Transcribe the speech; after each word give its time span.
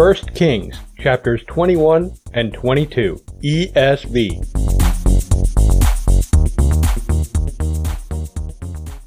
1 0.00 0.14
Kings 0.34 0.80
chapters 0.98 1.44
21 1.46 2.10
and 2.32 2.54
22 2.54 3.20
ESV. 3.44 4.30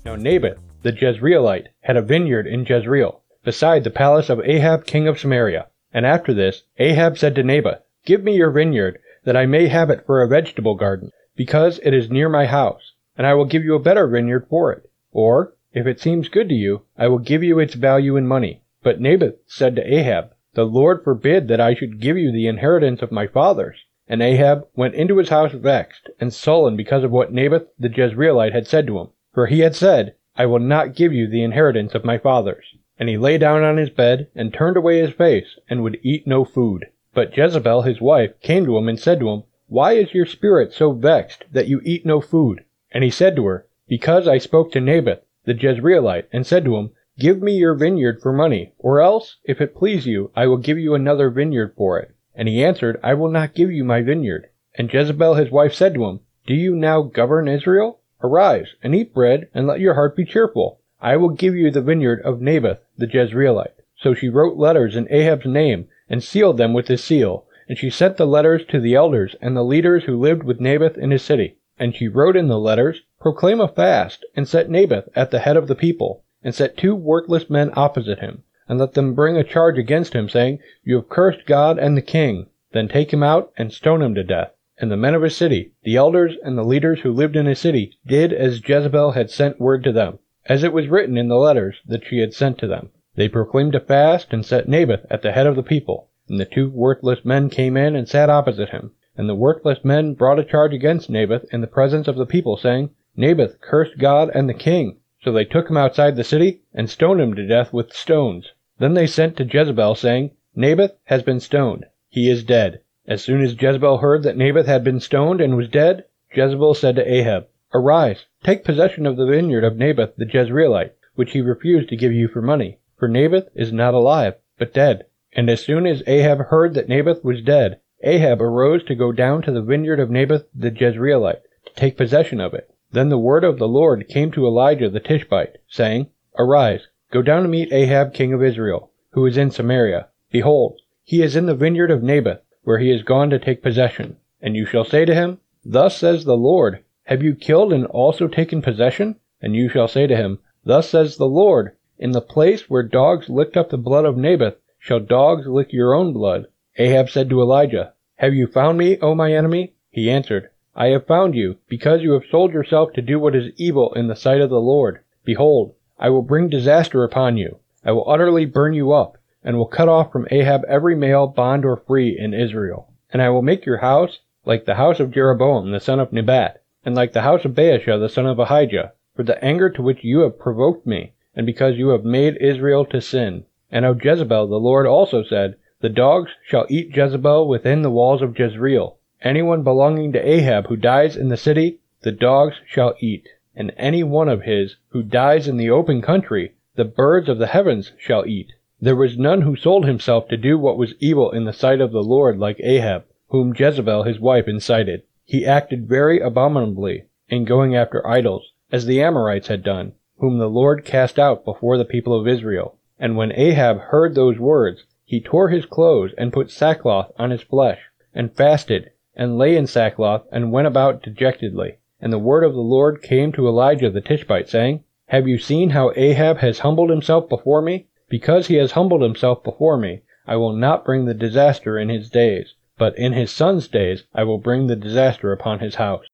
Now 0.06 0.16
Naboth 0.16 0.60
the 0.84 0.94
Jezreelite 0.94 1.70
had 1.82 1.98
a 1.98 2.04
vineyard 2.04 2.46
in 2.46 2.64
Jezreel, 2.64 3.24
beside 3.44 3.84
the 3.84 3.90
palace 3.90 4.29
of 4.29 4.40
Ahab 4.42 4.86
king 4.86 5.08
of 5.08 5.20
Samaria. 5.20 5.66
And 5.91 6.05
after 6.05 6.32
this 6.32 6.61
Ahab 6.77 7.18
said 7.18 7.34
to 7.34 7.44
Naboth, 7.44 7.82
Give 8.05 8.23
me 8.23 8.36
your 8.36 8.52
vineyard, 8.52 9.00
that 9.23 9.36
I 9.36 9.48
may 9.48 9.70
have 9.70 9.89
it 9.89 10.05
for 10.05 10.21
a 10.21 10.28
vegetable 10.28 10.75
garden, 10.75 11.10
because 11.36 11.80
it 11.82 11.96
is 11.96 12.12
near 12.12 12.30
my 12.30 12.46
house, 12.46 12.94
and 13.18 13.25
I 13.25 13.34
will 13.34 13.46
give 13.46 13.64
you 13.64 13.73
a 13.73 13.80
better 13.80 14.05
vineyard 14.05 14.46
for 14.48 14.71
it. 14.71 14.88
Or, 15.12 15.55
if 15.71 15.88
it 15.88 16.00
seems 16.00 16.30
good 16.30 16.50
to 16.50 16.55
you, 16.55 16.84
I 16.96 17.07
will 17.07 17.18
give 17.18 17.41
you 17.41 17.57
its 17.57 17.73
value 17.73 18.16
in 18.16 18.28
money. 18.28 18.62
But 18.84 19.02
Naboth 19.02 19.38
said 19.48 19.75
to 19.78 19.91
Ahab, 19.91 20.30
The 20.55 20.65
Lord 20.65 21.04
forbid 21.04 21.48
that 21.48 21.59
I 21.59 21.73
should 21.73 21.99
give 21.99 22.17
you 22.17 22.31
the 22.31 22.48
inheritance 22.48 23.02
of 23.02 23.11
my 23.11 23.25
fathers. 23.25 23.85
And 24.07 24.21
Ahab 24.21 24.67
went 24.75 24.94
into 24.94 25.17
his 25.17 25.30
house 25.30 25.53
vexed 25.53 26.09
and 26.20 26.31
sullen 26.31 26.75
because 26.75 27.03
of 27.03 27.11
what 27.11 27.34
Naboth 27.34 27.67
the 27.80 27.89
Jezreelite 27.89 28.53
had 28.53 28.67
said 28.67 28.85
to 28.88 28.99
him. 28.99 29.08
For 29.34 29.47
he 29.47 29.61
had 29.61 29.73
said, 29.75 30.13
I 30.35 30.45
will 30.45 30.59
not 30.59 30.95
give 30.95 31.11
you 31.11 31.27
the 31.27 31.44
inheritance 31.44 31.95
of 31.95 32.05
my 32.05 32.20
fathers. 32.20 32.66
And 32.99 33.09
he 33.09 33.17
lay 33.17 33.39
down 33.39 33.63
on 33.63 33.77
his 33.77 33.89
bed, 33.89 34.27
and 34.35 34.53
turned 34.53 34.77
away 34.77 34.99
his 34.99 35.09
face, 35.09 35.58
and 35.67 35.81
would 35.81 35.99
eat 36.03 36.27
no 36.27 36.45
food. 36.45 36.85
But 37.16 37.35
Jezebel 37.35 37.81
his 37.81 37.99
wife 37.99 38.39
came 38.41 38.66
to 38.66 38.77
him 38.77 38.88
and 38.88 38.99
said 38.99 39.20
to 39.22 39.30
him, 39.30 39.44
Why 39.67 39.94
is 39.94 40.13
your 40.13 40.27
spirit 40.27 40.72
so 40.72 40.91
vexed 40.91 41.45
that 41.52 41.67
you 41.67 41.81
eat 41.83 42.05
no 42.05 42.22
food? 42.22 42.63
And 42.91 43.03
he 43.03 43.09
said 43.09 43.35
to 43.38 43.45
her, 43.45 43.66
Because 43.88 44.27
I 44.27 44.38
spoke 44.38 44.72
to 44.73 44.80
Naboth 44.80 45.22
the 45.45 45.55
Jezreelite, 45.55 46.25
and 46.31 46.45
said 46.45 46.63
to 46.66 46.75
him, 46.75 46.91
Give 47.20 47.44
me 47.44 47.52
your 47.53 47.76
vineyard 47.76 48.22
for 48.23 48.34
money, 48.34 48.73
or 48.80 48.99
else, 48.99 49.38
if 49.44 49.62
it 49.62 49.76
please 49.76 50.08
you, 50.08 50.31
I 50.35 50.48
will 50.48 50.58
give 50.58 50.80
you 50.80 50.95
another 50.95 51.30
vineyard 51.30 51.76
for 51.77 51.99
it. 51.99 52.09
And 52.34 52.48
he 52.48 52.63
answered, 52.63 52.99
I 53.03 53.14
will 53.14 53.30
not 53.30 53.53
give 53.53 53.72
you 53.72 53.83
my 53.83 54.02
vineyard. 54.02 54.47
And 54.75 54.92
Jezebel 54.92 55.36
his 55.36 55.52
wife 55.52 55.75
said 55.75 55.94
to 55.94 56.06
him, 56.06 56.22
Do 56.47 56.56
you 56.56 56.75
now 56.75 57.03
govern 57.03 57.47
Israel? 57.47 58.00
Arise, 58.23 58.73
and 58.81 58.95
eat 58.95 59.14
bread, 59.14 59.47
and 59.53 59.67
let 59.67 59.80
your 59.80 59.94
heart 59.94 60.16
be 60.16 60.25
cheerful. 60.25 60.80
I 61.00 61.17
will 61.17 61.30
give 61.30 61.56
you 61.56 61.69
the 61.69 61.84
vineyard 61.84 62.19
of 62.23 62.41
Naboth 62.41 62.80
the 62.97 63.06
Jezreelite. 63.06 63.75
So 63.95 64.16
she 64.16 64.30
wrote 64.30 64.58
letters 64.58 64.95
in 64.95 65.08
Ahab's 65.11 65.45
name, 65.45 65.86
and 66.09 66.23
sealed 66.23 66.58
them 66.58 66.73
with 66.73 66.88
his 66.88 67.03
seal. 67.03 67.45
And 67.69 67.78
she 67.78 67.91
sent 67.91 68.17
the 68.17 68.25
letters 68.25 68.66
to 68.69 68.80
the 68.80 68.95
elders 68.95 69.36
and 69.39 69.56
the 69.56 69.64
leaders 69.64 70.06
who 70.06 70.19
lived 70.19 70.41
with 70.41 70.59
Naboth 70.59 70.97
in 70.97 71.11
his 71.11 71.22
city. 71.22 71.58
And 71.78 71.95
she 71.95 72.08
wrote 72.08 72.36
in 72.36 72.47
the 72.47 72.59
letters, 72.59 73.03
Proclaim 73.22 73.59
a 73.61 73.67
fast, 73.67 74.25
and 74.36 74.47
set 74.47 74.67
Naboth 74.67 75.09
at 75.16 75.30
the 75.30 75.39
head 75.39 75.58
of 75.58 75.67
the 75.67 75.75
people, 75.75 76.23
and 76.44 76.53
set 76.53 76.77
two 76.77 76.94
worthless 76.94 77.49
men 77.49 77.72
opposite 77.75 78.19
him, 78.19 78.44
and 78.67 78.80
let 78.80 78.94
them 78.94 79.13
bring 79.13 79.38
a 79.38 79.44
charge 79.44 79.77
against 79.77 80.13
him, 80.13 80.27
saying, 80.27 80.59
You 80.83 80.95
have 80.95 81.09
cursed 81.09 81.45
God 81.45 81.77
and 81.77 81.95
the 81.95 82.02
king. 82.02 82.47
Then 82.72 82.88
take 82.88 83.13
him 83.13 83.22
out 83.22 83.52
and 83.55 83.72
stone 83.72 84.02
him 84.02 84.16
to 84.16 84.23
death. 84.23 84.52
And 84.80 84.91
the 84.91 84.97
men 84.97 85.13
of 85.13 85.22
his 85.22 85.38
city, 85.38 85.73
the 85.83 85.95
elders 85.95 86.35
and 86.44 86.58
the 86.58 86.63
leaders 86.63 87.02
who 87.02 87.11
lived 87.11 87.35
in 87.35 87.45
his 87.45 87.59
city, 87.59 87.97
did 88.08 88.33
as 88.33 88.67
Jezebel 88.67 89.11
had 89.11 89.30
sent 89.30 89.59
word 89.59 89.83
to 89.83 89.91
them, 89.91 90.19
as 90.47 90.63
it 90.63 90.73
was 90.73 90.88
written 90.88 91.17
in 91.17 91.27
the 91.27 91.38
letters 91.38 91.77
that 91.85 92.03
she 92.05 92.19
had 92.19 92.33
sent 92.33 92.57
to 92.57 92.67
them. 92.67 92.89
They 93.16 93.30
proclaimed 93.30 93.75
a 93.75 93.80
fast 93.80 94.33
and 94.33 94.44
set 94.44 94.67
Naboth 94.67 95.05
at 95.09 95.22
the 95.22 95.31
head 95.31 95.45
of 95.45 95.55
the 95.55 95.61
people. 95.61 96.09
And 96.28 96.39
the 96.39 96.45
two 96.45 96.69
worthless 96.69 97.23
men 97.23 97.50
came 97.50 97.78
in 97.78 97.95
and 97.95 98.09
sat 98.09 98.30
opposite 98.30 98.69
him. 98.69 98.94
And 99.16 99.30
the 99.30 99.35
worthless 99.35 99.85
men 99.85 100.16
brought 100.16 100.39
a 100.39 100.44
charge 100.44 100.73
against 100.73 101.09
Naboth 101.09 101.45
in 101.52 101.61
the 101.61 101.67
presence 101.67 102.07
of 102.07 102.16
the 102.16 102.25
people, 102.25 102.57
saying, 102.57 102.89
Naboth 103.16 103.61
cursed 103.61 104.00
God 104.00 104.31
and 104.33 104.50
the 104.50 104.55
king. 104.55 104.97
So 105.23 105.31
they 105.31 105.45
took 105.45 105.69
him 105.69 105.77
outside 105.77 106.16
the 106.17 106.23
city 106.23 106.63
and 106.73 106.89
stoned 106.89 107.21
him 107.21 107.33
to 107.35 107.47
death 107.47 107.71
with 107.71 107.93
stones. 107.93 108.52
Then 108.79 108.93
they 108.93 109.07
sent 109.07 109.38
to 109.38 109.45
Jezebel, 109.45 109.95
saying, 109.95 110.31
Naboth 110.53 110.97
has 111.05 111.23
been 111.23 111.39
stoned. 111.39 111.85
He 112.09 112.29
is 112.29 112.43
dead. 112.43 112.81
As 113.07 113.23
soon 113.23 113.41
as 113.41 113.59
Jezebel 113.61 113.99
heard 113.99 114.23
that 114.23 114.35
Naboth 114.35 114.66
had 114.66 114.83
been 114.83 114.99
stoned 114.99 115.39
and 115.39 115.55
was 115.55 115.69
dead, 115.69 116.05
Jezebel 116.33 116.73
said 116.73 116.95
to 116.97 117.09
Ahab, 117.09 117.47
Arise, 117.73 118.25
take 118.44 118.66
possession 118.66 119.06
of 119.06 119.16
the 119.16 119.25
vineyard 119.25 119.63
of 119.63 119.78
Naboth 119.78 120.16
the 120.17 120.25
Jezreelite, 120.25 120.91
which 121.16 121.31
he 121.31 121.41
refused 121.41 121.89
to 121.89 121.95
give 121.95 122.12
you 122.12 122.28
for 122.28 122.41
money. 122.41 122.79
For 122.97 123.07
Naboth 123.07 123.47
is 123.56 123.72
not 123.72 123.94
alive, 123.94 124.35
but 124.59 124.73
dead. 124.73 125.06
And 125.31 125.50
as 125.50 125.62
soon 125.63 125.88
as 125.88 126.03
Ahab 126.06 126.39
heard 126.50 126.73
that 126.73 126.89
Naboth 126.89 127.23
was 127.23 127.41
dead, 127.41 127.79
Ahab 128.03 128.41
arose 128.41 128.83
to 128.85 128.95
go 128.95 129.12
down 129.12 129.41
to 129.44 129.51
the 129.51 129.62
vineyard 129.62 130.00
of 130.00 130.09
Naboth 130.09 130.45
the 130.53 130.69
Jezreelite, 130.69 131.41
to 131.66 131.73
take 131.75 131.97
possession 131.97 132.41
of 132.41 132.53
it. 132.53 132.69
Then 132.94 133.09
the 133.09 133.18
word 133.18 133.44
of 133.44 133.58
the 133.58 133.68
Lord 133.68 134.08
came 134.08 134.30
to 134.31 134.46
Elijah 134.46 134.88
the 134.88 135.00
Tishbite, 135.00 135.58
saying, 135.68 136.12
Arise, 136.38 136.90
go 137.12 137.24
down 137.24 137.42
to 137.42 137.50
meet 137.50 137.74
Ahab 137.74 138.14
king 138.14 138.34
of 138.34 138.44
Israel, 138.44 138.92
who 139.14 139.26
is 139.26 139.36
in 139.36 139.50
Samaria. 139.50 140.09
Behold, 140.31 140.80
he 141.04 141.24
is 141.24 141.36
in 141.36 141.48
the 141.48 141.56
vineyard 141.56 141.90
of 141.90 142.04
Naboth, 142.04 142.42
where 142.62 142.78
he 142.78 142.92
is 142.92 143.02
gone 143.02 143.31
to 143.31 143.40
take 143.40 143.64
possession. 143.64 144.18
And 144.44 144.56
you 144.56 144.68
shall 144.68 144.84
say 144.84 145.06
to 145.06 145.16
him, 145.16 145.40
Thus 145.66 145.98
says 145.98 146.24
the 146.24 146.38
Lord, 146.38 146.84
Have 147.06 147.24
you 147.24 147.34
killed 147.34 147.74
and 147.74 147.88
also 147.88 148.28
taken 148.28 148.62
possession? 148.62 149.16
And 149.42 149.56
you 149.56 149.70
shall 149.70 149.88
say 149.88 150.06
to 150.06 150.16
him, 150.16 150.38
Thus 150.64 150.90
says 150.90 151.18
the 151.18 151.25
Lord, 151.25 151.72
In 151.98 152.12
the 152.12 152.22
place 152.22 152.70
where 152.70 152.84
dogs 152.84 153.28
licked 153.28 153.58
up 153.58 153.72
the 153.72 153.78
blood 153.78 154.06
of 154.06 154.18
Naboth, 154.18 154.58
shall 154.78 155.00
dogs 155.00 155.48
lick 155.48 155.74
your 155.74 155.96
own 155.96 156.14
blood. 156.14 156.46
Ahab 156.78 157.10
said 157.10 157.28
to 157.31 157.42
Elijah, 157.42 157.94
Have 158.18 158.36
you 158.36 158.46
found 158.46 158.78
me, 158.78 159.00
O 159.00 159.16
my 159.16 159.34
enemy? 159.34 159.74
He 159.90 160.12
answered, 160.12 160.50
I 160.75 160.88
have 160.88 161.06
found 161.06 161.35
you, 161.35 161.57
because 161.69 162.01
you 162.01 162.13
have 162.13 162.25
sold 162.31 162.51
yourself 162.51 162.94
to 162.94 163.01
do 163.01 163.19
what 163.19 163.35
is 163.35 163.53
evil 163.57 163.94
in 163.94 164.07
the 164.07 164.16
sight 164.16 164.41
of 164.41 164.50
the 164.50 164.59
Lord. 164.59 165.01
Behold, 165.23 165.75
I 166.00 166.09
will 166.09 166.23
bring 166.23 166.50
disaster 166.50 167.03
upon 167.03 167.38
you. 167.38 167.57
I 167.85 167.91
will 167.91 168.09
utterly 168.09 168.45
burn 168.45 168.73
you 168.73 168.91
up, 168.91 169.17
and 169.44 169.56
will 169.56 169.67
cut 169.67 169.88
off 169.88 170.12
from 170.12 170.28
Ahab 170.31 170.63
every 170.67 170.95
male, 170.95 171.28
bond 171.28 171.63
or 171.63 171.78
free, 171.78 172.17
in 172.17 172.33
Israel. 172.33 172.88
And 173.12 173.22
I 173.22 173.29
will 173.29 173.44
make 173.44 173.67
your 173.67 173.78
house 173.78 174.22
like 174.45 174.66
the 174.66 174.73
house 174.75 175.00
of 175.00 175.12
Jeroboam 175.12 175.72
the 175.72 175.79
son 175.79 176.00
of 176.00 176.12
Nebat, 176.12 176.63
and 176.83 176.95
like 176.95 177.13
the 177.13 177.22
house 177.22 177.45
of 177.45 177.53
Baasha 177.53 178.00
the 178.00 178.09
son 178.09 178.25
of 178.25 178.39
Ahijah, 178.39 178.94
for 179.16 179.22
the 179.22 179.41
anger 179.45 179.69
to 179.69 179.81
which 179.83 180.03
you 180.03 180.22
have 180.22 180.39
provoked 180.39 180.88
me, 180.88 181.13
and 181.35 181.45
because 181.45 181.78
you 181.78 181.89
have 181.89 182.03
made 182.03 182.35
Israel 182.38 182.83
to 182.85 183.00
sin. 183.00 183.45
And 183.72 183.85
of 183.85 184.03
Jezebel 184.03 184.47
the 184.47 184.59
Lord 184.59 184.88
also 184.88 185.23
said, 185.23 185.56
The 185.81 185.89
dogs 185.89 186.31
shall 186.44 186.66
eat 186.67 186.97
Jezebel 186.97 187.47
within 187.47 187.83
the 187.83 187.91
walls 187.91 188.23
of 188.23 188.38
Jezreel. 188.38 188.97
Anyone 189.23 189.63
belonging 189.63 190.11
to 190.11 190.29
Ahab 190.29 190.67
who 190.67 190.75
dies 190.75 191.16
in 191.16 191.29
the 191.29 191.38
city, 191.38 191.79
the 192.01 192.11
dogs 192.11 192.57
shall 192.66 192.94
eat. 193.00 193.29
And 193.56 193.72
any 193.78 194.03
one 194.03 194.28
of 194.28 194.41
his 194.41 194.75
who 194.89 195.01
dies 195.01 195.47
in 195.47 195.56
the 195.56 195.69
open 195.69 196.01
country, 196.01 196.56
the 196.75 196.84
birds 196.84 197.29
of 197.29 197.38
the 197.38 197.47
heavens 197.47 197.94
shall 197.97 198.25
eat. 198.25 198.51
There 198.81 198.97
was 198.97 199.17
none 199.17 199.44
who 199.44 199.56
sold 199.56 199.85
himself 199.85 200.28
to 200.28 200.35
do 200.35 200.57
what 200.59 200.78
was 200.78 200.95
evil 201.00 201.31
in 201.31 201.45
the 201.45 201.53
sight 201.53 201.79
of 201.79 201.94
the 201.94 202.03
Lord 202.03 202.38
like 202.38 202.59
Ahab, 202.59 203.06
whom 203.29 203.53
Jezebel 203.57 204.03
his 204.03 204.19
wife 204.19 204.47
incited. 204.47 205.03
He 205.23 205.45
acted 205.45 205.88
very 205.88 206.19
abominably 206.19 207.06
in 207.29 207.45
going 207.45 207.75
after 207.78 208.06
idols, 208.06 208.51
as 208.73 208.85
the 208.85 209.01
Amorites 209.01 209.47
had 209.47 209.63
done, 209.63 209.94
whom 210.17 210.38
the 210.38 210.50
Lord 210.50 210.83
cast 210.83 211.17
out 211.17 211.45
before 211.45 211.78
the 211.78 211.85
people 211.85 212.19
of 212.19 212.28
Israel. 212.28 212.75
And 213.00 213.16
when 213.16 213.31
Ahab 213.31 213.78
heard 213.78 214.16
those 214.16 214.38
words, 214.38 214.83
he 215.06 215.22
tore 215.22 215.47
his 215.47 215.66
clothes 215.66 216.12
and 216.17 216.33
put 216.33 216.51
sackcloth 216.51 217.13
on 217.17 217.29
his 217.29 217.41
flesh, 217.41 217.79
and 218.13 218.35
fasted, 218.35 218.89
and 219.16 219.38
lay 219.38 219.56
in 219.56 219.68
sackcloth, 219.68 220.24
and 220.31 220.51
went 220.51 220.68
about 220.68 221.03
dejectedly. 221.03 221.78
And 222.01 222.12
the 222.12 222.19
word 222.19 222.44
of 222.44 222.53
the 222.53 222.59
Lord 222.59 223.01
came 223.01 223.31
to 223.34 223.47
Elijah 223.47 223.90
the 223.90 224.01
Tishbite, 224.01 224.50
saying, 224.50 224.84
Have 225.07 225.28
you 225.28 225.38
seen 225.38 225.69
how 225.69 225.91
Ahab 225.96 226.38
has 226.38 226.59
humbled 226.59 226.90
himself 226.90 227.29
before 227.29 227.62
me? 227.62 227.88
Because 228.09 228.47
he 228.47 228.56
has 228.56 228.74
humbled 228.74 229.01
himself 229.01 229.44
before 229.44 229.78
me, 229.78 230.01
I 230.25 230.35
will 230.38 230.53
not 230.53 230.85
bring 230.85 231.06
the 231.06 231.13
disaster 231.13 231.78
in 231.78 231.90
his 231.90 232.09
days, 232.09 232.56
but 232.78 232.97
in 232.97 233.13
his 233.13 233.31
son's 233.31 233.68
days 233.68 234.06
I 234.13 234.24
will 234.24 234.38
bring 234.38 234.68
the 234.68 234.75
disaster 234.75 235.31
upon 235.31 235.59
his 235.59 235.75
house. 235.75 236.06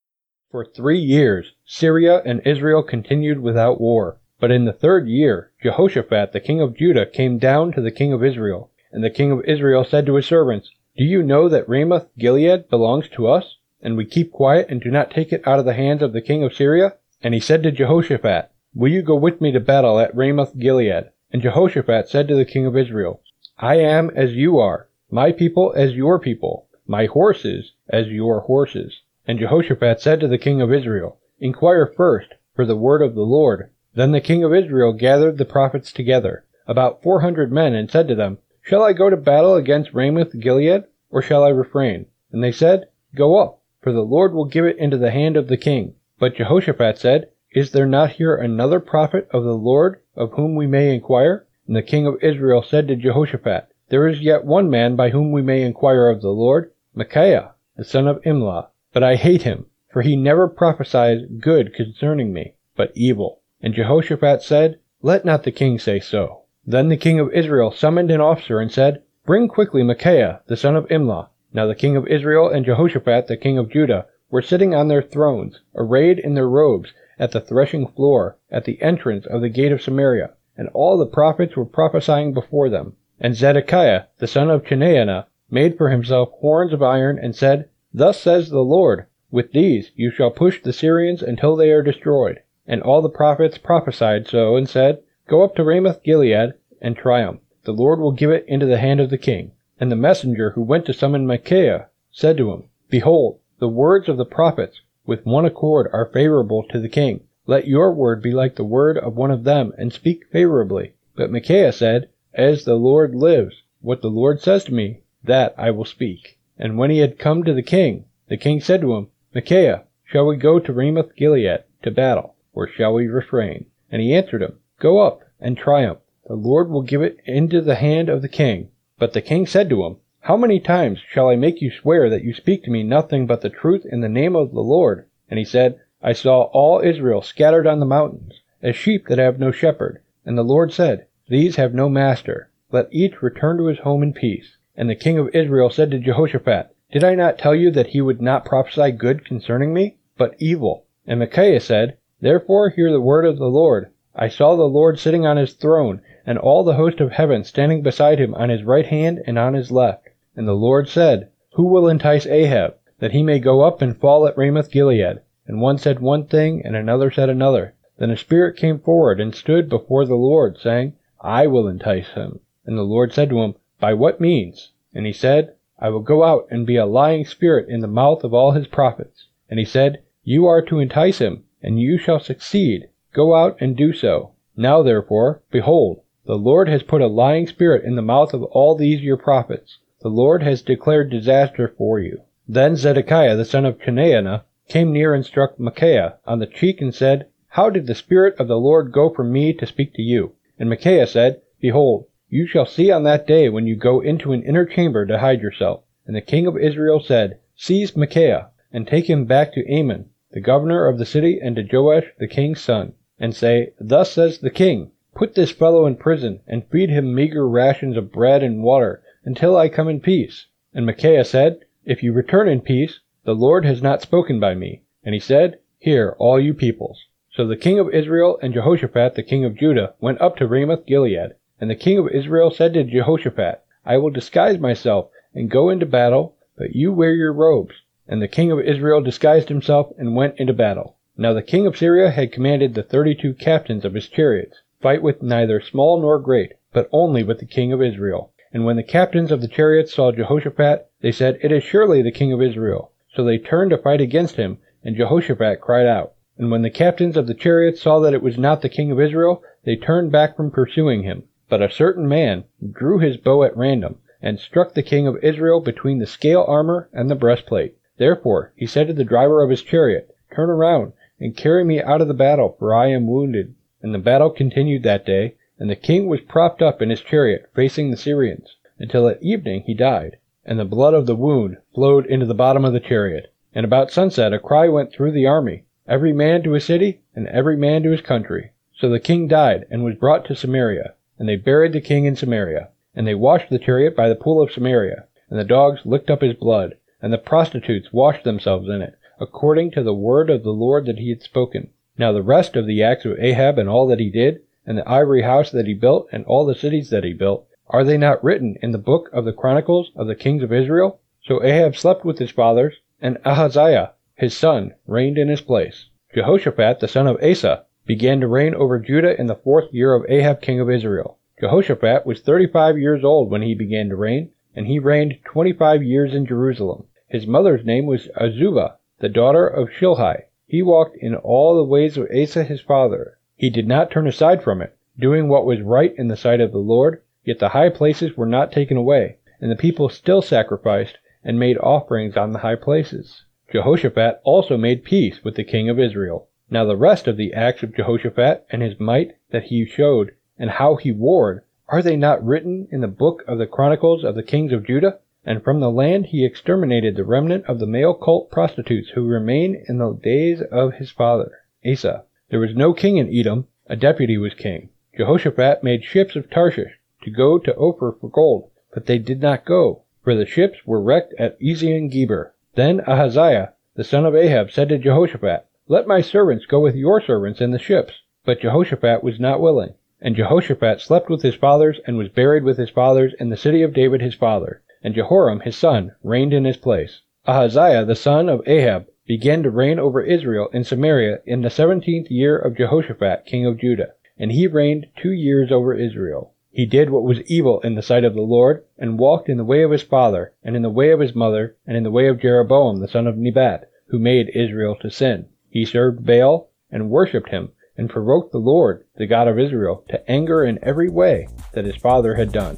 For 0.51 0.65
three 0.65 0.97
years 0.97 1.53
Syria 1.63 2.23
and 2.25 2.41
Israel 2.43 2.81
continued 2.81 3.39
without 3.39 3.79
war. 3.79 4.17
But 4.39 4.51
in 4.51 4.65
the 4.65 4.73
third 4.73 5.07
year 5.07 5.51
Jehoshaphat 5.61 6.31
the 6.31 6.39
king 6.39 6.59
of 6.59 6.75
Judah 6.75 7.05
came 7.05 7.37
down 7.37 7.71
to 7.73 7.81
the 7.81 7.91
king 7.91 8.13
of 8.13 8.23
Israel. 8.23 8.71
And 8.91 9.03
the 9.03 9.11
king 9.11 9.31
of 9.31 9.45
Israel 9.45 9.83
said 9.83 10.07
to 10.07 10.15
his 10.15 10.25
servants, 10.25 10.71
do 10.99 11.05
you 11.05 11.23
know 11.23 11.47
that 11.47 11.69
Ramoth 11.69 12.09
Gilead 12.17 12.67
belongs 12.67 13.07
to 13.15 13.25
us, 13.25 13.55
and 13.81 13.95
we 13.95 14.03
keep 14.03 14.33
quiet 14.33 14.67
and 14.69 14.81
do 14.81 14.91
not 14.91 15.09
take 15.09 15.31
it 15.31 15.47
out 15.47 15.57
of 15.57 15.63
the 15.63 15.73
hands 15.73 16.01
of 16.01 16.11
the 16.11 16.21
king 16.21 16.43
of 16.43 16.53
Syria? 16.53 16.95
And 17.21 17.33
he 17.33 17.39
said 17.39 17.63
to 17.63 17.71
Jehoshaphat, 17.71 18.51
Will 18.75 18.91
you 18.91 19.01
go 19.01 19.15
with 19.15 19.39
me 19.39 19.53
to 19.53 19.61
battle 19.61 19.97
at 19.97 20.13
Ramoth 20.13 20.59
Gilead? 20.59 21.05
And 21.31 21.41
Jehoshaphat 21.41 22.09
said 22.09 22.27
to 22.27 22.35
the 22.35 22.43
king 22.43 22.65
of 22.65 22.75
Israel, 22.75 23.21
I 23.57 23.75
am 23.75 24.09
as 24.09 24.33
you 24.33 24.59
are, 24.59 24.89
my 25.09 25.31
people 25.31 25.71
as 25.73 25.93
your 25.93 26.19
people, 26.19 26.67
my 26.85 27.05
horses 27.05 27.71
as 27.87 28.09
your 28.09 28.41
horses. 28.41 28.99
And 29.25 29.39
Jehoshaphat 29.39 30.01
said 30.01 30.19
to 30.19 30.27
the 30.27 30.37
king 30.37 30.59
of 30.59 30.73
Israel, 30.73 31.17
Inquire 31.39 31.85
first 31.85 32.33
for 32.53 32.65
the 32.65 32.75
word 32.75 33.01
of 33.01 33.15
the 33.15 33.21
Lord. 33.21 33.69
Then 33.95 34.11
the 34.11 34.19
king 34.19 34.43
of 34.43 34.53
Israel 34.53 34.91
gathered 34.91 35.37
the 35.37 35.45
prophets 35.45 35.93
together, 35.93 36.43
about 36.67 37.01
four 37.01 37.21
hundred 37.21 37.53
men, 37.53 37.73
and 37.73 37.89
said 37.89 38.09
to 38.09 38.15
them, 38.15 38.39
Shall 38.69 38.83
I 38.83 38.93
go 38.93 39.09
to 39.09 39.17
battle 39.17 39.55
against 39.55 39.95
Ramoth 39.95 40.39
Gilead, 40.39 40.83
or 41.09 41.23
shall 41.23 41.43
I 41.43 41.49
refrain? 41.49 42.05
And 42.31 42.43
they 42.43 42.51
said, 42.51 42.89
Go 43.15 43.39
up, 43.39 43.63
for 43.81 43.91
the 43.91 44.03
Lord 44.03 44.31
will 44.31 44.45
give 44.45 44.63
it 44.63 44.77
into 44.77 44.95
the 44.95 45.09
hand 45.09 45.35
of 45.35 45.47
the 45.47 45.57
king. 45.57 45.95
But 46.19 46.35
Jehoshaphat 46.35 46.99
said, 46.99 47.31
Is 47.51 47.71
there 47.71 47.87
not 47.87 48.11
here 48.11 48.35
another 48.35 48.79
prophet 48.79 49.27
of 49.31 49.43
the 49.43 49.57
Lord 49.57 50.01
of 50.15 50.33
whom 50.33 50.55
we 50.55 50.67
may 50.67 50.93
inquire? 50.93 51.47
And 51.65 51.75
the 51.75 51.81
king 51.81 52.05
of 52.05 52.21
Israel 52.21 52.61
said 52.61 52.87
to 52.89 52.95
Jehoshaphat, 52.95 53.69
There 53.87 54.07
is 54.07 54.21
yet 54.21 54.45
one 54.45 54.69
man 54.69 54.95
by 54.95 55.09
whom 55.09 55.31
we 55.31 55.41
may 55.41 55.63
inquire 55.63 56.07
of 56.07 56.21
the 56.21 56.29
Lord, 56.29 56.71
Micaiah, 56.93 57.53
the 57.75 57.83
son 57.83 58.07
of 58.07 58.21
Imlah. 58.21 58.67
But 58.93 59.01
I 59.01 59.15
hate 59.15 59.41
him, 59.41 59.65
for 59.91 60.03
he 60.03 60.15
never 60.15 60.47
prophesies 60.47 61.25
good 61.39 61.73
concerning 61.73 62.31
me, 62.31 62.53
but 62.75 62.91
evil. 62.93 63.41
And 63.61 63.73
Jehoshaphat 63.73 64.43
said, 64.43 64.77
Let 65.01 65.25
not 65.25 65.41
the 65.41 65.51
king 65.51 65.79
say 65.79 65.99
so. 65.99 66.38
Then 66.71 66.89
the 66.89 66.97
king 66.97 67.19
of 67.19 67.33
Israel 67.33 67.71
summoned 67.71 68.11
an 68.11 68.21
officer 68.21 68.59
and 68.59 68.71
said, 68.71 69.01
Bring 69.25 69.47
quickly 69.47 69.81
Micaiah, 69.81 70.41
the 70.45 70.55
son 70.55 70.75
of 70.75 70.87
Imlah. 70.89 71.29
Now 71.51 71.65
the 71.65 71.73
king 71.73 71.97
of 71.97 72.05
Israel 72.05 72.47
and 72.47 72.63
Jehoshaphat, 72.63 73.25
the 73.25 73.37
king 73.37 73.57
of 73.57 73.71
Judah, 73.71 74.05
were 74.29 74.43
sitting 74.43 74.75
on 74.75 74.87
their 74.87 75.01
thrones, 75.01 75.61
arrayed 75.75 76.19
in 76.19 76.35
their 76.35 76.47
robes, 76.47 76.93
at 77.17 77.31
the 77.31 77.41
threshing 77.41 77.87
floor, 77.87 78.37
at 78.51 78.65
the 78.65 78.79
entrance 78.83 79.25
of 79.25 79.41
the 79.41 79.49
gate 79.49 79.71
of 79.71 79.81
Samaria, 79.81 80.29
and 80.55 80.69
all 80.75 80.95
the 80.95 81.07
prophets 81.07 81.55
were 81.55 81.65
prophesying 81.65 82.35
before 82.35 82.69
them. 82.69 82.95
And 83.19 83.33
Zedekiah, 83.33 84.03
the 84.19 84.27
son 84.27 84.51
of 84.51 84.63
Chenaanah, 84.63 85.25
made 85.49 85.75
for 85.75 85.89
himself 85.89 86.29
horns 86.33 86.71
of 86.71 86.83
iron, 86.83 87.17
and 87.17 87.35
said, 87.35 87.67
Thus 87.95 88.21
says 88.21 88.51
the 88.51 88.63
Lord, 88.63 89.07
With 89.31 89.53
these 89.53 89.89
you 89.95 90.11
shall 90.11 90.29
push 90.29 90.61
the 90.61 90.71
Syrians 90.71 91.23
until 91.23 91.55
they 91.55 91.71
are 91.71 91.81
destroyed. 91.81 92.41
And 92.67 92.83
all 92.83 93.01
the 93.01 93.09
prophets 93.09 93.57
prophesied 93.57 94.27
so, 94.27 94.55
and 94.55 94.69
said, 94.69 94.99
Go 95.27 95.43
up 95.43 95.55
to 95.55 95.63
Ramoth 95.63 96.03
Gilead, 96.03 96.53
and 96.81 96.95
triumph. 96.95 97.39
The 97.63 97.73
Lord 97.73 97.99
will 97.99 98.11
give 98.11 98.31
it 98.31 98.45
into 98.47 98.65
the 98.65 98.77
hand 98.77 98.99
of 98.99 99.09
the 99.09 99.17
king. 99.17 99.51
And 99.79 99.91
the 99.91 99.95
messenger 99.95 100.51
who 100.51 100.61
went 100.61 100.85
to 100.85 100.93
summon 100.93 101.25
Micaiah 101.25 101.87
said 102.11 102.37
to 102.37 102.51
him, 102.51 102.63
Behold, 102.89 103.39
the 103.59 103.69
words 103.69 104.09
of 104.09 104.17
the 104.17 104.25
prophets 104.25 104.81
with 105.05 105.25
one 105.25 105.45
accord 105.45 105.89
are 105.91 106.05
favorable 106.05 106.63
to 106.63 106.79
the 106.79 106.89
king. 106.89 107.21
Let 107.47 107.67
your 107.67 107.93
word 107.93 108.21
be 108.21 108.31
like 108.31 108.55
the 108.55 108.63
word 108.63 108.97
of 108.97 109.15
one 109.15 109.31
of 109.31 109.43
them, 109.43 109.73
and 109.77 109.91
speak 109.91 110.25
favorably. 110.31 110.93
But 111.15 111.31
Micaiah 111.31 111.71
said, 111.71 112.09
As 112.33 112.63
the 112.63 112.75
Lord 112.75 113.15
lives, 113.15 113.63
what 113.81 114.01
the 114.01 114.09
Lord 114.09 114.39
says 114.39 114.63
to 114.65 114.73
me, 114.73 115.01
that 115.23 115.55
I 115.57 115.71
will 115.71 115.85
speak. 115.85 116.37
And 116.57 116.77
when 116.77 116.91
he 116.91 116.99
had 116.99 117.17
come 117.17 117.43
to 117.43 117.53
the 117.53 117.63
king, 117.63 118.05
the 118.27 118.37
king 118.37 118.59
said 118.59 118.81
to 118.81 118.95
him, 118.95 119.07
Micaiah, 119.33 119.85
shall 120.05 120.25
we 120.27 120.37
go 120.37 120.59
to 120.59 120.73
Ramoth 120.73 121.15
Gilead 121.15 121.63
to 121.83 121.91
battle, 121.91 122.35
or 122.53 122.67
shall 122.67 122.93
we 122.93 123.07
refrain? 123.07 123.65
And 123.91 124.01
he 124.01 124.13
answered 124.13 124.41
him, 124.41 124.59
Go 124.79 124.99
up 124.99 125.23
and 125.39 125.57
triumph. 125.57 125.99
The 126.27 126.35
Lord 126.35 126.69
will 126.69 126.81
give 126.81 127.01
it 127.01 127.17
into 127.25 127.61
the 127.61 127.75
hand 127.75 128.09
of 128.09 128.21
the 128.21 128.27
king. 128.27 128.71
But 128.97 129.13
the 129.13 129.21
king 129.21 129.45
said 129.45 129.69
to 129.69 129.85
him, 129.85 129.97
How 130.19 130.35
many 130.35 130.59
times 130.59 130.99
shall 131.07 131.29
I 131.29 131.37
make 131.37 131.61
you 131.61 131.71
swear 131.71 132.09
that 132.09 132.23
you 132.23 132.33
speak 132.33 132.63
to 132.63 132.71
me 132.71 132.83
nothing 132.83 133.25
but 133.25 133.39
the 133.39 133.49
truth 133.49 133.85
in 133.85 134.01
the 134.01 134.09
name 134.09 134.35
of 134.35 134.51
the 134.51 134.61
Lord? 134.61 135.05
And 135.29 135.39
he 135.39 135.45
said, 135.45 135.79
I 136.01 136.11
saw 136.11 136.43
all 136.51 136.81
Israel 136.81 137.21
scattered 137.21 137.65
on 137.65 137.79
the 137.79 137.85
mountains, 137.85 138.41
as 138.61 138.75
sheep 138.75 139.07
that 139.07 139.17
have 139.17 139.39
no 139.39 139.51
shepherd. 139.51 140.01
And 140.25 140.37
the 140.37 140.43
Lord 140.43 140.73
said, 140.73 141.05
These 141.29 141.55
have 141.55 141.73
no 141.73 141.87
master. 141.87 142.49
Let 142.71 142.89
each 142.91 143.21
return 143.21 143.57
to 143.57 143.67
his 143.67 143.79
home 143.79 144.03
in 144.03 144.11
peace. 144.11 144.57
And 144.75 144.89
the 144.89 144.95
king 144.95 145.17
of 145.17 145.33
Israel 145.33 145.69
said 145.69 145.89
to 145.91 145.99
Jehoshaphat, 145.99 146.75
Did 146.91 147.03
I 147.03 147.15
not 147.15 147.37
tell 147.37 147.55
you 147.55 147.71
that 147.71 147.87
he 147.87 148.01
would 148.01 148.21
not 148.21 148.45
prophesy 148.45 148.91
good 148.91 149.25
concerning 149.25 149.73
me, 149.73 149.97
but 150.17 150.35
evil? 150.37 150.85
And 151.07 151.19
Micaiah 151.19 151.61
said, 151.61 151.97
Therefore 152.21 152.69
hear 152.69 152.91
the 152.91 153.01
word 153.01 153.25
of 153.25 153.37
the 153.37 153.49
Lord. 153.49 153.91
I 154.21 154.27
saw 154.27 154.57
the 154.57 154.67
Lord 154.67 154.99
sitting 154.99 155.25
on 155.25 155.37
his 155.37 155.53
throne, 155.53 156.01
and 156.25 156.37
all 156.37 156.65
the 156.65 156.73
host 156.73 156.99
of 156.99 157.13
heaven 157.13 157.45
standing 157.45 157.81
beside 157.81 158.19
him 158.19 158.35
on 158.35 158.49
his 158.49 158.65
right 158.65 158.85
hand 158.85 159.23
and 159.25 159.39
on 159.39 159.53
his 159.53 159.71
left. 159.71 160.09
And 160.35 160.45
the 160.45 160.57
Lord 160.57 160.89
said, 160.89 161.29
Who 161.53 161.63
will 161.63 161.87
entice 161.87 162.27
Ahab, 162.27 162.75
that 162.99 163.13
he 163.13 163.23
may 163.23 163.39
go 163.39 163.61
up 163.61 163.81
and 163.81 163.95
fall 163.95 164.27
at 164.27 164.37
Ramoth 164.37 164.71
Gilead? 164.71 165.21
And 165.47 165.61
one 165.61 165.77
said 165.77 166.01
one 166.01 166.25
thing, 166.25 166.61
and 166.65 166.75
another 166.75 167.09
said 167.09 167.29
another. 167.29 167.75
Then 167.97 168.11
a 168.11 168.17
spirit 168.17 168.57
came 168.57 168.79
forward 168.79 169.21
and 169.21 169.33
stood 169.33 169.69
before 169.69 170.03
the 170.03 170.15
Lord, 170.15 170.57
saying, 170.57 170.95
I 171.21 171.47
will 171.47 171.69
entice 171.69 172.09
him. 172.09 172.41
And 172.65 172.77
the 172.77 172.83
Lord 172.83 173.13
said 173.13 173.29
to 173.29 173.39
him, 173.39 173.55
By 173.79 173.93
what 173.93 174.19
means? 174.19 174.73
And 174.93 175.05
he 175.05 175.13
said, 175.13 175.53
I 175.79 175.87
will 175.87 176.01
go 176.01 176.25
out 176.25 176.45
and 176.51 176.67
be 176.67 176.75
a 176.75 176.85
lying 176.85 177.23
spirit 177.23 177.69
in 177.69 177.79
the 177.79 177.87
mouth 177.87 178.25
of 178.25 178.33
all 178.33 178.51
his 178.51 178.67
prophets. 178.67 179.27
And 179.49 179.59
he 179.59 179.65
said, 179.65 180.01
You 180.25 180.45
are 180.45 180.61
to 180.63 180.79
entice 180.79 181.19
him, 181.19 181.45
and 181.63 181.79
you 181.79 181.97
shall 181.97 182.19
succeed. 182.19 182.88
Go 183.11 183.33
out 183.33 183.57
and 183.59 183.75
do 183.75 183.91
so. 183.91 184.33
Now 184.55 184.83
therefore, 184.83 185.41
behold, 185.49 186.01
the 186.25 186.37
Lord 186.37 186.69
has 186.69 186.83
put 186.83 187.01
a 187.01 187.07
lying 187.07 187.47
spirit 187.47 187.83
in 187.83 187.95
the 187.95 188.03
mouth 188.03 188.35
of 188.35 188.43
all 188.43 188.75
these 188.75 189.01
your 189.01 189.17
prophets. 189.17 189.79
The 190.01 190.09
Lord 190.09 190.43
has 190.43 190.61
declared 190.61 191.09
disaster 191.09 191.73
for 191.75 191.99
you. 191.99 192.21
Then 192.47 192.75
Zedekiah 192.75 193.35
the 193.35 193.45
son 193.45 193.65
of 193.65 193.79
Chenaanah 193.79 194.43
came 194.67 194.93
near 194.93 195.15
and 195.15 195.25
struck 195.25 195.59
Micaiah 195.59 196.17
on 196.27 196.37
the 196.37 196.45
cheek 196.45 196.81
and 196.81 196.93
said, 196.93 197.25
How 197.47 197.71
did 197.71 197.87
the 197.87 197.95
Spirit 197.95 198.35
of 198.39 198.47
the 198.47 198.59
Lord 198.59 198.91
go 198.91 199.09
from 199.09 199.31
me 199.31 199.53
to 199.53 199.65
speak 199.65 199.95
to 199.95 200.03
you? 200.03 200.33
And 200.59 200.69
Micaiah 200.69 201.07
said, 201.07 201.41
Behold, 201.59 202.05
you 202.27 202.45
shall 202.45 202.67
see 202.67 202.91
on 202.91 203.01
that 203.05 203.25
day 203.25 203.49
when 203.49 203.65
you 203.65 203.75
go 203.75 204.01
into 204.01 204.33
an 204.33 204.43
inner 204.43 204.65
chamber 204.65 205.07
to 205.07 205.17
hide 205.17 205.41
yourself. 205.41 205.81
And 206.05 206.15
the 206.15 206.21
king 206.21 206.45
of 206.45 206.57
Israel 206.57 206.99
said, 206.99 207.39
Seize 207.55 207.97
Micaiah, 207.97 208.51
and 208.71 208.87
take 208.87 209.09
him 209.09 209.25
back 209.25 209.51
to 209.53 209.67
Amon, 209.67 210.09
the 210.31 210.41
governor 210.41 210.87
of 210.87 210.99
the 210.99 211.07
city, 211.07 211.39
and 211.41 211.55
to 211.55 211.63
Joash 211.63 212.05
the 212.19 212.27
king's 212.27 212.61
son 212.61 212.93
and 213.19 213.35
say, 213.35 213.73
Thus 213.79 214.11
says 214.13 214.39
the 214.39 214.49
king, 214.49 214.91
Put 215.13 215.35
this 215.35 215.51
fellow 215.51 215.85
in 215.85 215.97
prison, 215.97 216.39
and 216.47 216.65
feed 216.67 216.89
him 216.89 217.13
meager 217.13 217.47
rations 217.47 217.97
of 217.97 218.11
bread 218.11 218.41
and 218.41 218.63
water, 218.63 219.03
until 219.25 219.57
I 219.57 219.67
come 219.67 219.89
in 219.89 219.99
peace. 219.99 220.45
And 220.73 220.85
Micaiah 220.85 221.25
said, 221.25 221.59
If 221.83 222.01
you 222.01 222.13
return 222.13 222.47
in 222.47 222.61
peace, 222.61 223.01
the 223.25 223.35
Lord 223.35 223.65
has 223.65 223.81
not 223.81 224.01
spoken 224.01 224.39
by 224.39 224.55
me. 224.55 224.83
And 225.03 225.13
he 225.13 225.19
said, 225.19 225.59
Hear, 225.77 226.15
all 226.19 226.39
you 226.39 226.53
peoples. 226.53 227.05
So 227.31 227.45
the 227.45 227.57
king 227.57 227.79
of 227.79 227.93
Israel 227.93 228.39
and 228.41 228.53
Jehoshaphat 228.53 229.15
the 229.15 229.23
king 229.23 229.43
of 229.43 229.55
Judah 229.55 229.93
went 229.99 230.21
up 230.21 230.37
to 230.37 230.47
Ramoth 230.47 230.85
Gilead. 230.85 231.33
And 231.59 231.69
the 231.69 231.75
king 231.75 231.97
of 231.97 232.07
Israel 232.09 232.51
said 232.51 232.73
to 232.73 232.83
Jehoshaphat, 232.83 233.61
I 233.85 233.97
will 233.97 234.09
disguise 234.09 234.59
myself 234.59 235.09
and 235.33 235.49
go 235.49 235.69
into 235.69 235.85
battle, 235.85 236.35
but 236.57 236.75
you 236.75 236.93
wear 236.93 237.13
your 237.13 237.33
robes. 237.33 237.75
And 238.07 238.21
the 238.21 238.27
king 238.27 238.51
of 238.51 238.59
Israel 238.59 239.01
disguised 239.01 239.49
himself 239.49 239.91
and 239.97 240.15
went 240.15 240.39
into 240.39 240.53
battle. 240.53 240.95
Now 241.21 241.33
the 241.33 241.41
king 241.41 241.67
of 241.67 241.75
Syria 241.75 242.11
had 242.11 242.31
commanded 242.31 242.73
the 242.75 242.81
thirty-two 242.81 243.33
captains 243.33 243.83
of 243.83 243.93
his 243.93 244.07
chariots, 244.07 244.61
fight 244.79 245.01
with 245.01 245.21
neither 245.21 245.59
small 245.59 245.99
nor 245.99 246.17
great, 246.17 246.53
but 246.71 246.87
only 246.93 247.23
with 247.23 247.39
the 247.39 247.45
king 247.45 247.73
of 247.73 247.81
Israel. 247.81 248.31
And 248.53 248.63
when 248.63 248.77
the 248.77 248.83
captains 248.83 249.29
of 249.29 249.41
the 249.41 249.49
chariots 249.49 249.93
saw 249.93 250.13
Jehoshaphat, 250.13 250.87
they 251.01 251.11
said, 251.11 251.37
It 251.41 251.51
is 251.51 251.61
surely 251.61 252.01
the 252.01 252.13
king 252.13 252.31
of 252.31 252.41
Israel. 252.41 252.93
So 253.13 253.25
they 253.25 253.37
turned 253.37 253.71
to 253.71 253.77
fight 253.77 253.99
against 253.99 254.37
him, 254.37 254.59
and 254.81 254.95
Jehoshaphat 254.95 255.59
cried 255.59 255.87
out. 255.87 256.13
And 256.37 256.51
when 256.51 256.61
the 256.61 256.69
captains 256.69 257.17
of 257.17 257.27
the 257.27 257.33
chariots 257.33 257.81
saw 257.81 257.99
that 257.99 258.13
it 258.13 258.23
was 258.23 258.37
not 258.37 258.61
the 258.61 258.69
king 258.69 258.89
of 258.89 259.01
Israel, 259.01 259.43
they 259.65 259.75
turned 259.75 260.13
back 260.13 260.37
from 260.37 260.51
pursuing 260.51 261.03
him. 261.03 261.23
But 261.49 261.61
a 261.61 261.69
certain 261.69 262.07
man 262.07 262.45
drew 262.71 262.99
his 262.99 263.17
bow 263.17 263.43
at 263.43 263.57
random, 263.57 263.97
and 264.21 264.39
struck 264.39 264.73
the 264.73 264.83
king 264.83 265.05
of 265.05 265.21
Israel 265.21 265.59
between 265.59 265.99
the 265.99 266.07
scale 266.07 266.45
armor 266.47 266.87
and 266.93 267.11
the 267.11 267.15
breastplate. 267.15 267.75
Therefore 267.97 268.53
he 268.55 268.65
said 268.65 268.87
to 268.87 268.93
the 268.93 269.03
driver 269.03 269.43
of 269.43 269.49
his 269.49 269.61
chariot, 269.61 270.15
Turn 270.33 270.49
around 270.49 270.93
and 271.19 271.35
carry 271.35 271.65
me 271.65 271.81
out 271.81 271.99
of 271.99 272.07
the 272.07 272.13
battle, 272.13 272.55
for 272.57 272.73
I 272.73 272.87
am 272.87 273.05
wounded. 273.05 273.53
And 273.81 273.93
the 273.93 273.99
battle 273.99 274.29
continued 274.29 274.83
that 274.83 275.05
day, 275.05 275.35
and 275.57 275.69
the 275.69 275.75
king 275.75 276.07
was 276.07 276.21
propped 276.21 276.61
up 276.61 276.81
in 276.81 276.89
his 276.89 277.01
chariot, 277.01 277.49
facing 277.53 277.91
the 277.91 277.97
Syrians, 277.97 278.55
until 278.77 279.07
at 279.09 279.21
evening 279.21 279.63
he 279.65 279.73
died, 279.73 280.17
and 280.45 280.57
the 280.57 280.65
blood 280.65 280.93
of 280.93 281.05
the 281.05 281.15
wound 281.15 281.57
flowed 281.75 282.05
into 282.05 282.25
the 282.25 282.33
bottom 282.33 282.63
of 282.63 282.71
the 282.71 282.79
chariot. 282.79 283.33
And 283.53 283.65
about 283.65 283.91
sunset 283.91 284.31
a 284.31 284.39
cry 284.39 284.69
went 284.69 284.93
through 284.93 285.11
the 285.11 285.25
army, 285.25 285.65
every 285.87 286.13
man 286.13 286.41
to 286.43 286.53
his 286.53 286.63
city, 286.63 287.01
and 287.13 287.27
every 287.27 287.57
man 287.57 287.83
to 287.83 287.91
his 287.91 288.01
country. 288.01 288.51
So 288.77 288.87
the 288.87 288.99
king 288.99 289.27
died, 289.27 289.65
and 289.69 289.83
was 289.83 289.95
brought 289.95 290.23
to 290.25 290.35
Samaria, 290.35 290.93
and 291.17 291.27
they 291.27 291.35
buried 291.35 291.73
the 291.73 291.81
king 291.81 292.05
in 292.05 292.15
Samaria. 292.15 292.69
And 292.95 293.05
they 293.05 293.15
washed 293.15 293.49
the 293.49 293.59
chariot 293.59 293.95
by 293.95 294.07
the 294.07 294.15
pool 294.15 294.41
of 294.41 294.51
Samaria, 294.51 295.05
and 295.29 295.37
the 295.37 295.43
dogs 295.43 295.81
licked 295.85 296.09
up 296.09 296.21
his 296.21 296.35
blood, 296.35 296.75
and 297.01 297.11
the 297.11 297.17
prostitutes 297.17 297.91
washed 297.91 298.23
themselves 298.23 298.69
in 298.69 298.81
it 298.81 298.95
according 299.19 299.71
to 299.71 299.83
the 299.83 299.93
word 299.93 300.29
of 300.29 300.43
the 300.43 300.51
Lord 300.51 300.85
that 300.85 300.99
he 300.99 301.09
had 301.09 301.21
spoken. 301.21 301.69
Now 301.97 302.11
the 302.11 302.23
rest 302.23 302.55
of 302.55 302.65
the 302.65 302.81
acts 302.81 303.05
of 303.05 303.19
Ahab 303.19 303.57
and 303.57 303.67
all 303.67 303.87
that 303.87 303.99
he 303.99 304.09
did, 304.09 304.41
and 304.65 304.77
the 304.77 304.89
ivory 304.89 305.23
house 305.23 305.51
that 305.51 305.67
he 305.67 305.73
built, 305.73 306.07
and 306.11 306.25
all 306.25 306.45
the 306.45 306.55
cities 306.55 306.89
that 306.91 307.03
he 307.03 307.13
built, 307.13 307.45
are 307.67 307.83
they 307.83 307.97
not 307.97 308.23
written 308.23 308.57
in 308.61 308.71
the 308.71 308.77
book 308.77 309.09
of 309.11 309.25
the 309.25 309.33
chronicles 309.33 309.91
of 309.95 310.07
the 310.07 310.15
kings 310.15 310.41
of 310.43 310.53
Israel? 310.53 310.99
So 311.23 311.43
Ahab 311.43 311.75
slept 311.75 312.05
with 312.05 312.19
his 312.19 312.31
fathers, 312.31 312.75
and 313.01 313.17
Ahaziah, 313.25 313.91
his 314.15 314.35
son, 314.35 314.73
reigned 314.87 315.17
in 315.17 315.27
his 315.27 315.41
place. 315.41 315.85
Jehoshaphat, 316.15 316.79
the 316.79 316.87
son 316.87 317.07
of 317.07 317.21
Asa, 317.23 317.65
began 317.85 318.19
to 318.21 318.27
reign 318.27 318.55
over 318.55 318.79
Judah 318.79 319.19
in 319.19 319.27
the 319.27 319.35
fourth 319.35 319.73
year 319.73 319.93
of 319.93 320.05
Ahab 320.09 320.41
king 320.41 320.59
of 320.59 320.69
Israel. 320.69 321.17
Jehoshaphat 321.39 322.05
was 322.05 322.21
thirty-five 322.21 322.77
years 322.77 323.03
old 323.03 323.29
when 323.29 323.41
he 323.41 323.55
began 323.55 323.89
to 323.89 323.95
reign, 323.95 324.31
and 324.55 324.67
he 324.67 324.79
reigned 324.79 325.19
twenty-five 325.23 325.83
years 325.83 326.13
in 326.13 326.25
Jerusalem. 326.25 326.85
His 327.07 327.27
mother's 327.27 327.65
name 327.65 327.85
was 327.85 328.07
Azubah, 328.19 328.75
the 328.99 329.09
daughter 329.09 329.47
of 329.47 329.69
Shilhi. 329.69 330.23
He 330.45 330.61
walked 330.61 330.97
in 330.97 331.15
all 331.15 331.55
the 331.55 331.63
ways 331.63 331.97
of 331.97 332.09
Asa 332.11 332.43
his 332.43 332.59
father. 332.59 333.17
He 333.35 333.49
did 333.49 333.67
not 333.67 333.91
turn 333.91 334.07
aside 334.07 334.43
from 334.43 334.61
it, 334.61 334.75
doing 334.99 335.29
what 335.29 335.45
was 335.45 335.61
right 335.61 335.93
in 335.97 336.09
the 336.09 336.17
sight 336.17 336.41
of 336.41 336.51
the 336.51 336.57
Lord, 336.57 337.01
yet 337.23 337.39
the 337.39 337.49
high 337.49 337.69
places 337.69 338.17
were 338.17 338.25
not 338.25 338.51
taken 338.51 338.75
away, 338.75 339.17
and 339.39 339.49
the 339.49 339.55
people 339.55 339.87
still 339.87 340.21
sacrificed 340.21 340.97
and 341.23 341.39
made 341.39 341.57
offerings 341.59 342.17
on 342.17 342.33
the 342.33 342.39
high 342.39 342.55
places. 342.55 343.23
Jehoshaphat 343.51 344.19
also 344.23 344.57
made 344.57 344.83
peace 344.83 345.23
with 345.23 345.35
the 345.35 345.43
king 345.43 345.69
of 345.69 345.79
Israel. 345.79 346.27
Now 346.49 346.65
the 346.65 346.75
rest 346.75 347.07
of 347.07 347.15
the 347.15 347.33
acts 347.33 347.63
of 347.63 347.75
Jehoshaphat 347.75 348.47
and 348.51 348.61
his 348.61 348.79
might 348.79 349.13
that 349.31 349.43
he 349.43 349.65
showed, 349.65 350.11
and 350.37 350.49
how 350.49 350.75
he 350.75 350.91
warred, 350.91 351.43
Are 351.67 351.81
they 351.81 351.95
not 351.95 352.25
written 352.25 352.67
in 352.71 352.81
the 352.81 352.87
book 352.87 353.23
of 353.27 353.37
the 353.37 353.47
Chronicles 353.47 354.03
of 354.03 354.15
the 354.15 354.23
Kings 354.23 354.51
of 354.51 354.65
Judah? 354.65 354.99
And 355.25 355.43
from 355.43 355.59
the 355.59 355.69
land 355.69 356.05
he 356.05 356.23
exterminated 356.23 356.95
the 356.95 357.03
remnant 357.03 357.43
of 357.45 357.59
the 357.59 357.67
male 357.67 357.93
cult 357.93 358.31
prostitutes 358.31 358.91
who 358.91 359.05
remained 359.05 359.57
in 359.67 359.77
the 359.77 359.91
days 359.91 360.41
of 360.41 360.75
his 360.75 360.91
father, 360.91 361.39
Asa. 361.69 362.05
There 362.29 362.39
was 362.39 362.55
no 362.55 362.73
king 362.73 362.95
in 362.95 363.13
Edom, 363.13 363.47
a 363.67 363.75
deputy 363.75 364.17
was 364.17 364.33
king. 364.33 364.69
Jehoshaphat 364.95 365.61
made 365.61 365.83
ships 365.83 366.15
of 366.15 366.29
Tarshish 366.29 366.79
to 367.01 367.11
go 367.11 367.37
to 367.37 367.53
Ophir 367.55 367.91
for 367.99 368.09
gold, 368.09 368.49
but 368.73 368.85
they 368.85 368.97
did 368.97 369.21
not 369.21 369.43
go, 369.43 369.81
for 370.01 370.15
the 370.15 370.25
ships 370.25 370.65
were 370.65 370.81
wrecked 370.81 371.13
at 371.19 371.37
Ezion 371.41 371.91
Geber. 371.91 372.33
Then 372.55 372.79
Ahaziah, 372.87 373.55
the 373.75 373.83
son 373.83 374.05
of 374.05 374.15
Ahab, 374.15 374.51
said 374.51 374.69
to 374.69 374.77
Jehoshaphat, 374.77 375.45
Let 375.67 375.85
my 375.85 375.99
servants 375.99 376.45
go 376.45 376.61
with 376.61 376.75
your 376.75 377.01
servants 377.01 377.41
in 377.41 377.51
the 377.51 377.59
ships. 377.59 378.03
But 378.23 378.39
Jehoshaphat 378.39 379.03
was 379.03 379.19
not 379.19 379.41
willing. 379.41 379.73
And 379.99 380.15
Jehoshaphat 380.15 380.79
slept 380.79 381.09
with 381.09 381.23
his 381.23 381.35
fathers, 381.35 381.81
and 381.85 381.97
was 381.97 382.07
buried 382.07 382.45
with 382.45 382.57
his 382.57 382.69
fathers 382.69 383.13
in 383.19 383.27
the 383.27 383.35
city 383.35 383.63
of 383.63 383.73
David 383.73 384.01
his 384.01 384.15
father. 384.15 384.61
And 384.81 384.95
Jehoram 384.95 385.41
his 385.41 385.57
son 385.57 385.95
reigned 386.03 386.33
in 386.33 386.45
his 386.45 386.57
place. 386.57 387.01
Ahaziah 387.27 387.85
the 387.85 387.95
son 387.95 388.29
of 388.29 388.47
Ahab 388.47 388.87
began 389.05 389.43
to 389.43 389.49
reign 389.49 389.79
over 389.79 390.01
Israel 390.01 390.49
in 390.53 390.63
Samaria 390.63 391.19
in 391.25 391.41
the 391.41 391.49
seventeenth 391.49 392.09
year 392.09 392.37
of 392.37 392.55
Jehoshaphat 392.55 393.25
king 393.25 393.45
of 393.45 393.59
Judah. 393.59 393.93
And 394.17 394.31
he 394.31 394.47
reigned 394.47 394.87
two 394.95 395.11
years 395.11 395.51
over 395.51 395.73
Israel. 395.73 396.33
He 396.51 396.65
did 396.65 396.89
what 396.89 397.03
was 397.03 397.21
evil 397.29 397.59
in 397.61 397.75
the 397.75 397.81
sight 397.81 398.03
of 398.03 398.15
the 398.15 398.21
Lord, 398.21 398.63
and 398.77 398.99
walked 398.99 399.29
in 399.29 399.37
the 399.37 399.45
way 399.45 399.63
of 399.63 399.71
his 399.71 399.83
father, 399.83 400.33
and 400.43 400.55
in 400.55 400.61
the 400.61 400.69
way 400.69 400.91
of 400.91 400.99
his 400.99 401.13
mother, 401.13 401.55
and 401.67 401.77
in 401.77 401.83
the 401.83 401.91
way 401.91 402.07
of 402.07 402.19
Jeroboam 402.19 402.79
the 402.79 402.87
son 402.87 403.05
of 403.07 403.17
Nebat, 403.17 403.69
who 403.87 403.99
made 403.99 404.31
Israel 404.35 404.75
to 404.81 404.89
sin. 404.89 405.27
He 405.49 405.63
served 405.63 406.05
Baal, 406.05 406.49
and 406.71 406.89
worshipped 406.89 407.29
him, 407.29 407.51
and 407.77 407.89
provoked 407.89 408.31
the 408.31 408.39
Lord, 408.39 408.83
the 408.97 409.05
God 409.05 409.27
of 409.27 409.39
Israel, 409.39 409.85
to 409.89 410.11
anger 410.11 410.43
in 410.43 410.59
every 410.63 410.89
way 410.89 411.27
that 411.53 411.65
his 411.65 411.77
father 411.77 412.15
had 412.15 412.31
done. 412.31 412.57